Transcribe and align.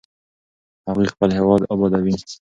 هغوی 0.87 1.07
خپل 1.13 1.29
هېواد 1.37 1.61
ابادوي. 1.73 2.15